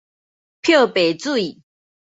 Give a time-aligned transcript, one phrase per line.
[0.61, 1.59] 漂白水